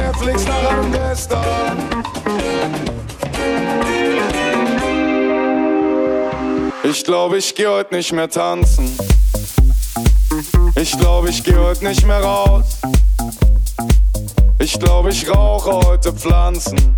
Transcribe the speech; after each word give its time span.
Netflix 0.00 0.46
nach 0.46 0.70
einem 0.70 0.92
Western. 0.92 1.78
Ich 6.82 7.04
glaube, 7.04 7.38
ich 7.38 7.54
geh 7.54 7.66
heute 7.66 7.94
nicht 7.94 8.12
mehr 8.12 8.28
tanzen. 8.28 8.90
Ich 10.76 10.98
glaube, 10.98 11.28
ich 11.28 11.44
geh 11.44 11.54
heute 11.54 11.86
nicht 11.86 12.06
mehr 12.06 12.22
raus. 12.22 12.78
Ich 14.58 14.78
glaube, 14.78 15.10
ich 15.10 15.28
rauche 15.28 15.72
heute 15.86 16.12
Pflanzen 16.12 16.96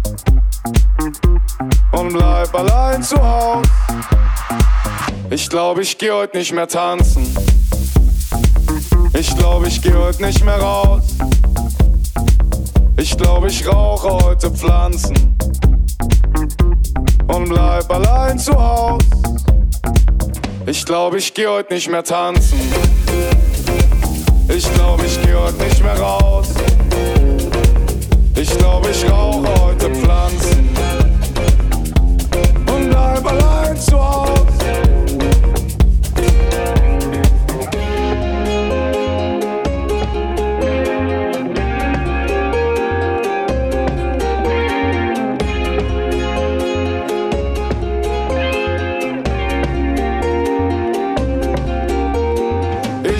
und 1.93 2.13
bleib 2.13 2.55
allein 2.55 3.03
zu 3.03 3.17
Hause. 3.17 3.63
Ich 5.31 5.49
glaube, 5.49 5.83
ich 5.83 5.99
geh 5.99 6.11
heute 6.11 6.37
nicht 6.39 6.53
mehr 6.53 6.69
tanzen. 6.69 7.27
Ich 9.19 9.37
glaube, 9.37 9.69
ich 9.69 9.83
geh 9.83 9.95
heute 9.95 10.25
nicht 10.25 10.45
mehr 10.45 10.61
raus. 10.61 11.03
Ich 13.03 13.17
glaube, 13.17 13.49
ich 13.49 13.67
rauche 13.67 14.11
heute 14.25 14.49
Pflanzen 14.49 15.37
und 17.27 17.49
bleib 17.49 17.91
allein 17.91 18.39
zu 18.39 18.53
Hause. 18.55 19.05
Ich 20.67 20.87
glaube, 20.87 21.19
ich 21.19 21.35
geh 21.35 21.49
heute 21.49 21.75
nicht 21.75 21.91
mehr 21.91 22.05
tanzen. 22.05 22.61
Ich 24.49 24.73
glaube, 24.75 25.05
ich 25.05 25.21
geh 25.21 25.35
heute 25.35 25.65
nicht 25.65 25.83
mehr 25.83 25.99
raus. 25.99 26.22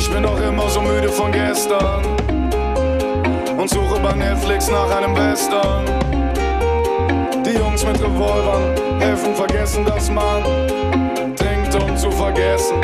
Ich 0.03 0.11
bin 0.11 0.25
doch 0.25 0.41
immer 0.41 0.69
so 0.69 0.81
müde 0.81 1.09
von 1.09 1.31
gestern 1.31 2.05
und 3.57 3.71
suche 3.71 4.01
bei 4.01 4.13
Netflix 4.15 4.69
nach 4.69 4.91
einem 4.97 5.15
Western. 5.17 5.85
Die 7.47 7.57
Jungs 7.57 7.87
mit 7.87 8.03
Revolvern 8.03 9.01
helfen 9.01 9.33
vergessen, 9.37 9.85
dass 9.85 10.11
man 10.11 10.43
trinkt, 11.37 11.81
um 11.81 11.97
zu 11.97 12.11
vergessen. 12.11 12.81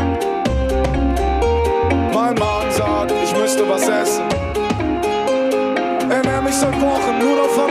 Mein 2.15 2.35
Magen 2.37 2.71
sagt, 2.71 3.13
ich 3.25 3.37
müsste 3.37 3.69
was 3.69 3.89
essen. 3.89 4.23
Ernähr 6.09 6.41
mich 6.41 6.55
seit 6.55 6.81
Wochen 6.81 7.19
nur 7.19 7.37
noch 7.37 7.51
von 7.51 7.68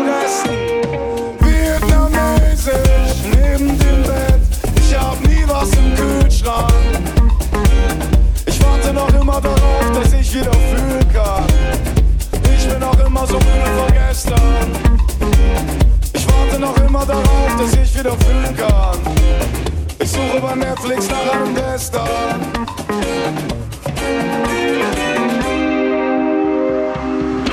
wieder 17.97 18.15
fühlen 18.19 18.55
kann. 18.55 18.99
Ich 19.99 20.11
suche 20.11 20.39
bei 20.39 20.55
Netflix 20.55 21.09
nach 21.09 21.33
einem 21.33 21.55
Western. 21.55 22.41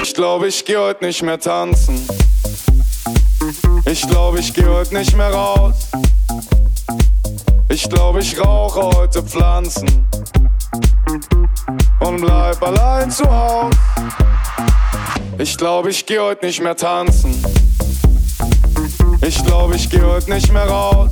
Ich 0.03 0.15
glaube, 0.15 0.49
ich 0.49 0.65
geh 0.65 0.77
heute 0.77 1.05
nicht 1.05 1.23
mehr 1.23 1.41
tanzen. 1.41 2.07
Ich 3.87 4.07
glaube, 4.07 4.41
ich 4.41 4.53
geh 4.53 4.67
heute 4.67 4.95
nicht 4.95 5.17
mehr 5.17 5.33
raus. 5.33 5.89
Ich 7.71 7.89
glaube, 7.89 8.21
ich 8.21 8.39
rauche 8.39 8.83
heute 8.83 9.23
Pflanzen 9.23 10.07
und 12.01 12.21
bleib 12.21 12.63
allein 12.63 13.11
zu 13.11 13.25
Hause. 13.25 13.77
Ich 15.39 15.57
glaube, 15.57 15.91
ich 15.91 16.05
geh 16.07 16.19
heute 16.19 16.47
nicht 16.47 16.63
mehr 16.63 16.77
tanzen. 16.77 17.64
Ich 19.27 19.43
glaube, 19.43 19.75
ich 19.75 19.89
geh 19.89 20.03
heute 20.03 20.35
nicht 20.35 20.53
mehr 20.53 20.67
raus. 20.67 21.11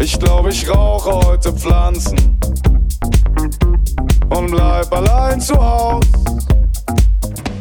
Ich 0.00 0.18
glaube, 0.18 0.50
ich 0.50 0.68
rauche 0.68 1.12
heute 1.12 1.52
Pflanzen 1.52 2.36
und 4.28 4.50
bleib 4.50 4.92
allein 4.92 5.40
zu 5.40 5.54
Hause. 5.54 6.08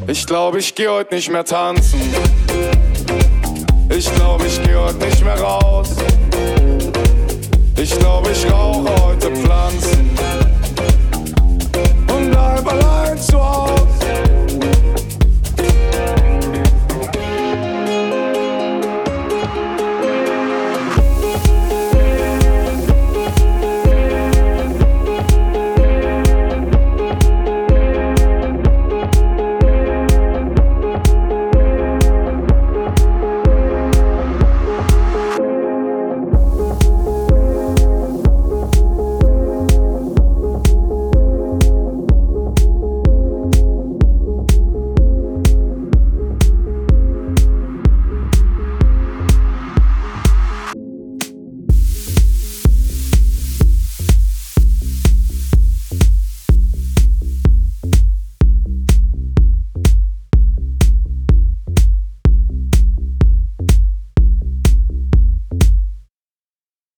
Ich 0.07 0.25
glaube, 0.25 0.57
ich 0.57 0.73
geh 0.73 0.87
heute 0.87 1.13
nicht 1.13 1.29
mehr 1.29 1.45
tanzen. 1.45 1.99
Ich 3.95 4.11
glaube, 4.15 4.47
ich 4.47 4.59
geh 4.63 4.73
heute 4.73 5.05
nicht 5.05 5.23
mehr 5.23 5.39
raus. 5.39 5.89